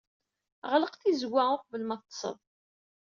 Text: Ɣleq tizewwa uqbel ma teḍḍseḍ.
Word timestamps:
Ɣleq 0.71 0.93
tizewwa 1.01 1.43
uqbel 1.55 1.81
ma 1.85 1.95
teḍḍseḍ. 1.97 2.37